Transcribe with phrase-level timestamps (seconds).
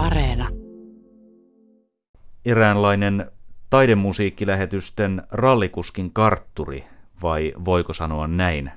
[0.00, 0.48] Areena.
[2.44, 3.30] Eräänlainen
[3.70, 6.84] taidemusiikkilähetysten rallikuskin kartturi,
[7.22, 8.70] vai voiko sanoa näin?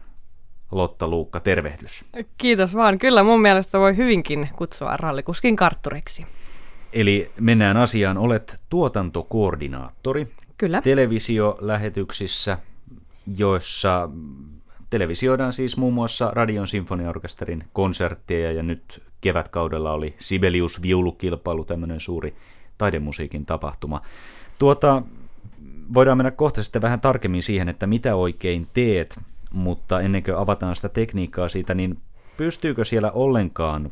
[0.72, 2.06] Lotta Luukka, tervehdys.
[2.38, 3.00] Kiitos vaan.
[3.00, 6.26] Kyllä mun mielestä voi hyvinkin kutsua rallikuskin kartturiksi.
[6.94, 8.18] Eli mennään asiaan.
[8.18, 10.28] Olet tuotantokoordinaattori.
[10.58, 10.82] Kyllä.
[10.82, 12.58] Televisiolähetyksissä,
[13.38, 14.10] joissa
[14.94, 22.36] televisioidaan siis muun muassa Radion sinfoniaorkesterin konsertteja ja nyt kevätkaudella oli Sibelius viulukilpailu, tämmöinen suuri
[22.78, 24.02] taidemusiikin tapahtuma.
[24.60, 25.04] Tuota,
[25.94, 29.20] voidaan mennä kohta sitten vähän tarkemmin siihen, että mitä oikein teet,
[29.54, 31.98] mutta ennen kuin avataan sitä tekniikkaa siitä, niin
[32.38, 33.92] pystyykö siellä ollenkaan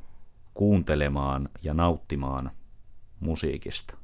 [0.54, 2.52] kuuntelemaan ja nauttimaan
[3.20, 3.98] musiikista?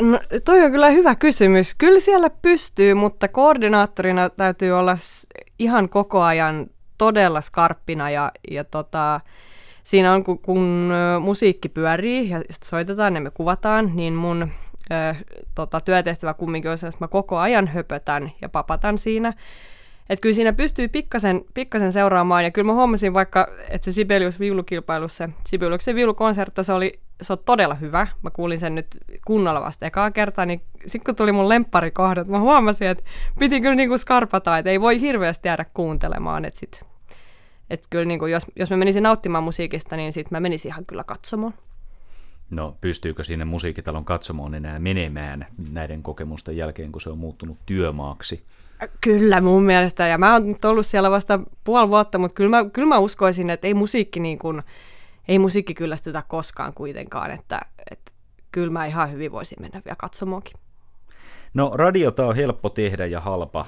[0.00, 1.74] No, toi on kyllä hyvä kysymys.
[1.74, 4.96] Kyllä siellä pystyy, mutta koordinaattorina täytyy olla
[5.58, 6.66] ihan koko ajan
[6.98, 9.20] todella skarppina ja, ja tota,
[9.84, 14.52] siinä on, kun, kun musiikki pyörii ja soitetaan ja me kuvataan, niin mun
[14.90, 15.14] ö,
[15.54, 19.32] tota, työtehtävä kumminkin on se, että mä koko ajan höpötän ja papatan siinä.
[20.10, 24.40] Että kyllä siinä pystyy pikkasen, pikkasen seuraamaan, ja kyllä mä huomasin vaikka, että se Sibelius
[24.40, 28.06] viulukilpailussa, se Sibeliuksen viulukonsertto, se oli, se on todella hyvä.
[28.22, 28.86] Mä kuulin sen nyt
[29.26, 33.04] kunnolla vasta ekaa kertaa, niin sitten kun tuli mun lempparikohdat, mä huomasin, että
[33.38, 36.84] piti kyllä niinku skarpata, että ei voi hirveästi jäädä kuuntelemaan, että sit,
[37.70, 41.04] että kyllä niinku, jos, jos mä menisin nauttimaan musiikista, niin sitten mä menisin ihan kyllä
[41.04, 41.54] katsomaan.
[42.50, 48.44] No pystyykö sinne musiikitalon katsomaan enää menemään näiden kokemusten jälkeen, kun se on muuttunut työmaaksi?
[49.00, 52.70] Kyllä mun mielestä, ja mä oon nyt ollut siellä vasta puoli vuotta, mutta kyllä mä,
[52.70, 54.62] kyllä mä uskoisin, että ei musiikki, niin kuin,
[55.28, 58.12] ei musiikki kyllästytä koskaan kuitenkaan, että, että
[58.52, 60.54] kyllä mä ihan hyvin voisin mennä vielä katsomoonkin.
[61.54, 63.66] No radiota on helppo tehdä ja halpa.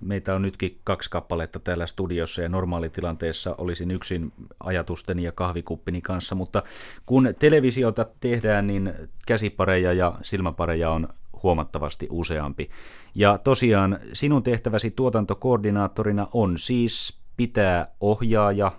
[0.00, 6.34] Meitä on nytkin kaksi kappaletta täällä studiossa ja normaalitilanteessa olisin yksin ajatusteni ja kahvikuppini kanssa,
[6.34, 6.62] mutta
[7.06, 8.94] kun televisiota tehdään, niin
[9.26, 11.08] käsipareja ja silmäpareja on
[11.42, 12.70] huomattavasti useampi.
[13.14, 18.72] Ja tosiaan sinun tehtäväsi tuotantokoordinaattorina on siis pitää ohjaaja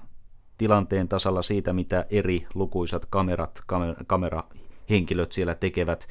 [0.59, 6.07] tilanteen tasalla siitä, mitä eri lukuisat kamerat, kamer- kamerahenkilöt siellä tekevät,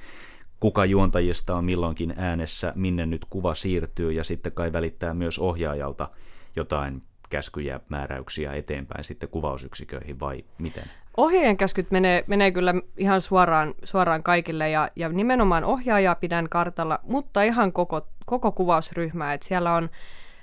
[0.60, 6.08] kuka juontajista on milloinkin äänessä, minne nyt kuva siirtyy ja sitten kai välittää myös ohjaajalta
[6.56, 10.84] jotain käskyjä, määräyksiä eteenpäin sitten kuvausyksiköihin vai miten?
[11.16, 16.98] Ohjaajan käskyt menee, menee kyllä ihan suoraan, suoraan kaikille ja, ja nimenomaan ohjaajaa pidän kartalla,
[17.02, 19.32] mutta ihan koko, koko kuvausryhmää.
[19.32, 19.90] että siellä on,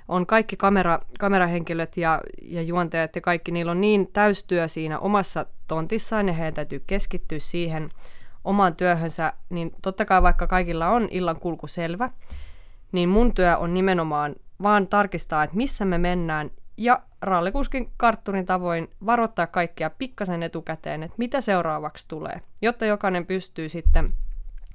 [0.08, 5.46] on kaikki kamera, kamerahenkilöt ja, ja juontajat ja kaikki, niillä on niin täystyö siinä omassa
[5.68, 7.90] tontissaan ja heidän täytyy keskittyä siihen
[8.44, 12.10] omaan työhönsä, niin totta kai vaikka kaikilla on illan kulku selvä,
[12.92, 18.90] niin mun työ on nimenomaan vaan tarkistaa, että missä me mennään ja rallikuskin kartturin tavoin
[19.06, 24.14] varoittaa kaikkia pikkasen etukäteen, että mitä seuraavaksi tulee, jotta jokainen pystyy sitten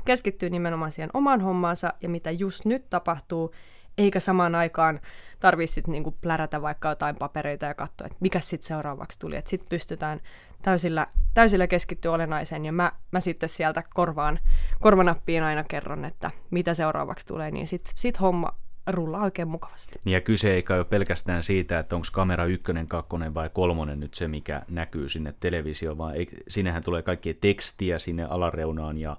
[0.04, 3.54] keskittyä nimenomaan siihen omaan hommaansa ja mitä just nyt tapahtuu,
[4.00, 5.00] eikä samaan aikaan
[5.41, 9.43] tarvitse sitten niinku plärätä vaikka jotain papereita ja katsoa, että mikä sitten seuraavaksi tuli.
[9.44, 10.21] Sitten pystytään
[10.62, 14.39] täysillä, täysillä keskittyä olennaiseen ja mä, mä sitten sieltä korvaan,
[14.81, 18.55] korvanappiin aina kerron, että mitä seuraavaksi tulee, niin sitten sit homma
[18.95, 20.01] rullaa oikein mukavasti.
[20.05, 24.15] Niin ja kyse ei ole pelkästään siitä, että onko kamera ykkönen, kakkonen vai kolmonen nyt
[24.15, 29.17] se, mikä näkyy sinne televisioon, vaan ei, sinnehän tulee kaikkia tekstiä sinne alareunaan ja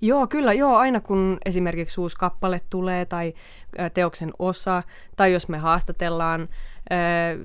[0.00, 3.34] Joo, kyllä, joo, aina kun esimerkiksi uusi kappale tulee tai
[3.94, 4.82] teoksen osa,
[5.16, 6.48] tai jos me haastatellaan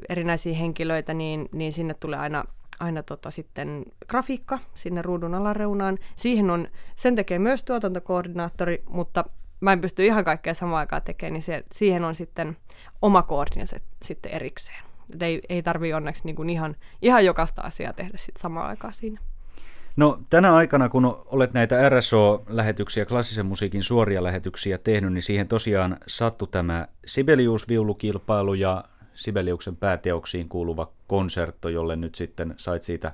[0.09, 2.45] erinäisiä henkilöitä, niin, niin sinne tulee aina
[2.79, 5.97] aina tota sitten grafiikka sinne ruudun alareunaan.
[6.15, 9.25] Siihen on, sen tekee myös tuotantokoordinaattori, mutta
[9.59, 12.57] mä en pysty ihan kaikkea samaan aikaan tekemään, niin se, siihen on sitten
[13.01, 14.83] oma koordinsa sitten erikseen.
[15.13, 18.93] Et ei, ei tarvii onneksi niin kuin ihan, ihan jokaista asiaa tehdä sitten samaan aikaan
[18.93, 19.19] siinä.
[19.95, 25.97] No tänä aikana, kun olet näitä RSO-lähetyksiä, klassisen musiikin suoria lähetyksiä tehnyt, niin siihen tosiaan
[26.07, 28.83] sattui tämä Sibelius-viulukilpailu ja
[29.13, 33.11] Sibeliuksen pääteoksiin kuuluva konsertto, jolle nyt sitten sait siitä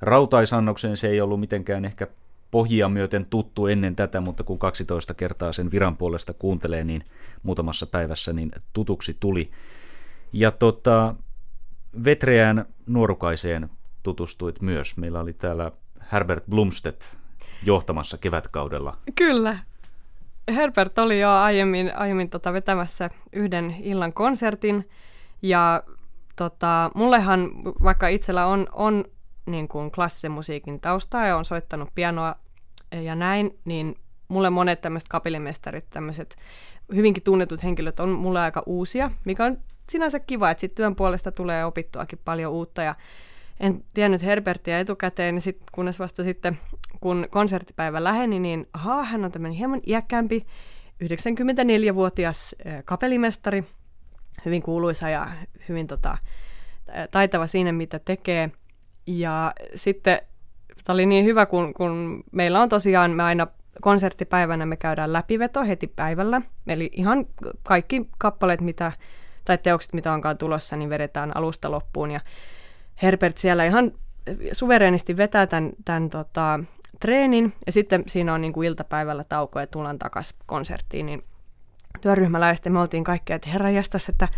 [0.00, 0.96] rautaisannoksen.
[0.96, 2.06] Se ei ollut mitenkään ehkä
[2.52, 7.04] pohjia myöten tuttu ennen tätä, mutta kun 12 kertaa sen viran puolesta kuuntelee, niin
[7.42, 9.50] muutamassa päivässä niin tutuksi tuli.
[10.32, 11.14] Ja tota,
[12.04, 13.70] Vetreään nuorukaiseen
[14.02, 14.96] tutustuit myös.
[14.96, 15.70] Meillä oli täällä
[16.12, 17.04] Herbert Blumstedt
[17.62, 18.96] johtamassa kevätkaudella.
[19.14, 19.58] Kyllä.
[20.54, 24.88] Herbert oli jo aiemmin, aiemmin tota vetämässä yhden illan konsertin.
[25.42, 25.82] Ja
[26.36, 29.04] tota, mullehan, vaikka itsellä on, on
[29.46, 32.34] niin kuin klassisen musiikin taustaa ja on soittanut pianoa
[32.92, 33.96] ja näin, niin
[34.28, 36.36] mulle monet tämmöiset kapellimestarit, tämmöiset
[36.94, 39.58] hyvinkin tunnetut henkilöt on mulle aika uusia, mikä on
[39.90, 42.82] sinänsä kiva, että sitten työn puolesta tulee opittuakin paljon uutta.
[42.82, 42.94] Ja
[43.60, 46.58] en tiennyt Herbertia etukäteen, niin sit, kunnes vasta sitten,
[47.00, 50.46] kun konserttipäivä läheni, niin ahaa, hän on tämmöinen hieman iäkkäämpi,
[51.04, 52.54] 94-vuotias
[52.84, 53.64] kapelimestari,
[54.44, 55.28] hyvin kuuluisa ja
[55.68, 56.18] hyvin tota,
[57.10, 58.50] taitava siinä, mitä tekee.
[59.06, 60.20] Ja sitten
[60.84, 63.46] tämä oli niin hyvä, kun, kun meillä on tosiaan, me aina
[63.80, 66.42] konserttipäivänä me käydään läpiveto heti päivällä.
[66.66, 67.26] Eli ihan
[67.62, 68.92] kaikki kappaleet, mitä,
[69.44, 72.10] tai teokset, mitä onkaan tulossa, niin vedetään alusta loppuun.
[72.10, 72.20] Ja
[73.02, 73.92] Herbert siellä ihan
[74.52, 76.60] suvereenisti vetää tämän, tämän tota,
[77.00, 81.24] treenin, ja sitten siinä on niin kuin iltapäivällä tauko ja tullaan takaisin konserttiin, niin
[82.02, 84.28] työryhmäläisten me oltiin kaikki, että herra jästäs, että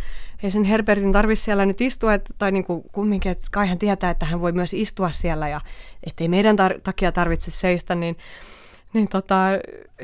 [0.42, 3.78] ei sen Herbertin tarvitse siellä nyt istua, että, tai niin kuin kumminkin, että kai hän
[3.78, 5.60] tietää, että hän voi myös istua siellä ja
[6.06, 8.16] ettei meidän tar- takia tarvitse seistä, niin,
[8.92, 9.36] niin tota,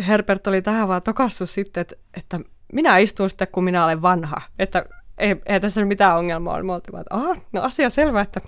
[0.06, 2.40] Herbert oli tähän vaan tokassut sitten, että, että
[2.72, 4.84] minä istun sitten, kun minä olen vanha, että
[5.18, 6.62] ei, ei tässä mitään ongelmaa ole.
[6.62, 8.40] Me oltiin vaan, että no asia selvä, että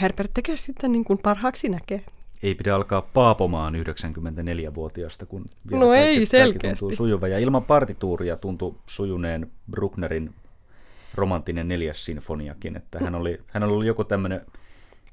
[0.00, 2.04] Herbert tekee sitten niin kuin parhaaksi näkee
[2.44, 6.58] ei pidä alkaa paapomaan 94-vuotiaasta, kun vielä no kaikki, ei, selkeästi.
[6.58, 7.28] kaikki tuntuu sujuva.
[7.28, 10.34] Ja ilman partituuria tuntui sujuneen Brucknerin
[11.14, 14.40] romanttinen neljäs sinfoniakin, että hän oli, hän oli joku tämmöinen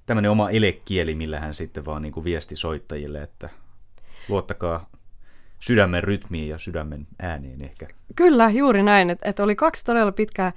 [0.06, 3.50] tämmöinen oma elekieli, millä hän sitten vaan niin kuin viesti soittajille, että
[4.30, 4.90] luottakaa
[5.60, 7.88] sydämen rytmiin ja sydämen ääneen ehkä.
[8.16, 9.10] Kyllä, juuri näin.
[9.10, 10.52] Että et oli kaksi todella pitkää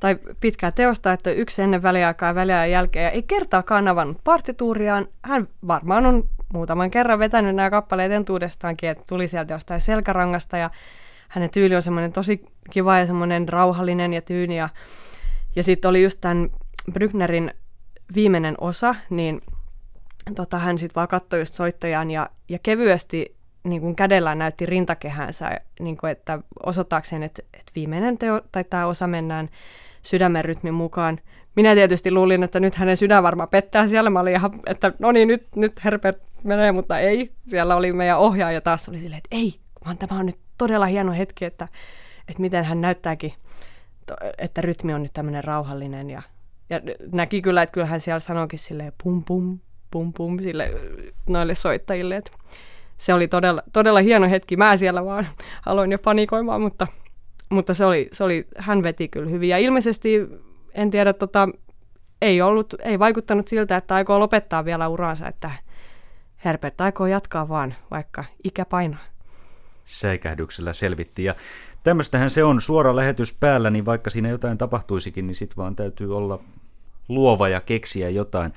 [0.00, 5.08] tai pitkää teosta, että yksi ennen väliaikaa ja väliajan jälkeen, ja ei kertaakaan avannut partituuriaan.
[5.22, 10.70] Hän varmaan on muutaman kerran vetänyt nämä kappaleet entuudestaankin, että tuli sieltä jostain selkärangasta, ja
[11.28, 14.68] hänen tyyli on semmoinen tosi kiva ja semmoinen rauhallinen ja tyyni, ja,
[15.56, 16.50] ja sitten oli just tämän
[16.92, 17.54] Brücknerin
[18.14, 19.40] viimeinen osa, niin
[20.34, 23.37] tota, hän sitten vaan katsoi just soittajaan ja, ja kevyesti
[23.68, 28.86] niin kuin kädellään näytti rintakehänsä, niin kuin, että osoittaakseen, että, että viimeinen teo, tai tämä
[28.86, 29.48] osa mennään
[30.02, 31.20] sydämen rytmin mukaan.
[31.56, 34.10] Minä tietysti luulin, että nyt hänen sydän varmaan pettää siellä.
[34.10, 37.32] Mä olin ihan, että no niin, nyt, nyt Herbert menee, mutta ei.
[37.46, 39.54] Siellä oli meidän ohjaaja taas, oli silleen, että ei,
[39.84, 41.68] vaan tämä on nyt todella hieno hetki, että,
[42.28, 43.32] että miten hän näyttääkin,
[44.38, 46.10] että rytmi on nyt tämmöinen rauhallinen.
[46.10, 46.22] Ja,
[46.70, 46.80] ja
[47.12, 49.58] näki kyllä, että kyllähän siellä sanoikin silleen pum pum,
[49.90, 50.70] pum pum sille,
[51.28, 52.30] noille soittajille, että
[52.98, 54.56] se oli todella, todella hieno hetki.
[54.56, 55.28] Mä siellä vaan
[55.66, 56.86] aloin jo panikoimaan, mutta
[57.48, 59.48] mutta se oli, se oli, hän veti kyllä hyvin.
[59.48, 60.28] Ja ilmeisesti,
[60.74, 61.48] en tiedä, tota,
[62.22, 65.50] ei, ollut, ei vaikuttanut siltä, että aikoo lopettaa vielä uransa, että
[66.44, 69.04] Herbert aikoo jatkaa vaan, vaikka ikä painaa.
[69.84, 71.24] Säikähdyksellä selvitti.
[71.24, 71.34] Ja
[71.84, 76.16] tämmöistähän se on suora lähetys päällä, niin vaikka siinä jotain tapahtuisikin, niin sitten vaan täytyy
[76.16, 76.40] olla
[77.08, 78.52] luova ja keksiä jotain.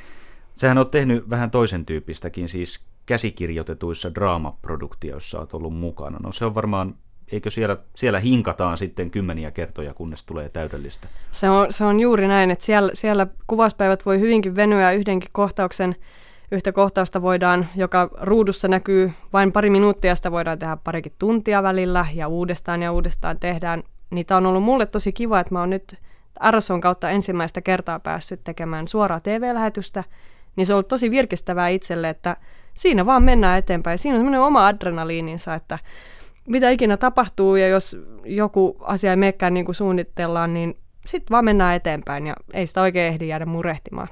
[0.56, 6.18] Sähän on tehnyt vähän toisen tyyppistäkin, siis käsikirjoitetuissa draamaproduktioissa olet ollut mukana.
[6.24, 6.96] No se on varmaan
[7.32, 11.08] eikö siellä, siellä hinkataan sitten kymmeniä kertoja, kunnes tulee täydellistä?
[11.32, 15.96] Se on, se on juuri näin, että siellä, siellä kuvauspäivät voi hyvinkin venyä yhdenkin kohtauksen.
[16.52, 22.06] Yhtä kohtausta voidaan, joka ruudussa näkyy vain pari minuuttia, sitä voidaan tehdä parikin tuntia välillä
[22.14, 23.84] ja uudestaan ja uudestaan tehdään.
[24.10, 25.96] Niitä on ollut mulle tosi kiva, että mä oon nyt
[26.52, 30.04] RSOn kautta ensimmäistä kertaa päässyt tekemään suoraa TV-lähetystä,
[30.56, 32.38] niin se on ollut tosi virkistävää itselle, että
[32.74, 33.98] siinä vaan mennään eteenpäin.
[33.98, 35.80] Siinä on semmoinen oma adrenaliininsa, että
[36.48, 41.46] mitä ikinä tapahtuu ja jos joku asia ei menekään niin kuin suunnitellaan, niin sitten vaan
[41.46, 44.08] mennään eteenpäin ja ei sitä oikein ehdi jäädä murehtimaan.